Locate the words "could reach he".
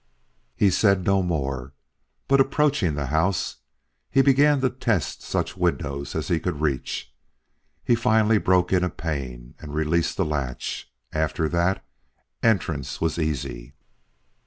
6.39-7.93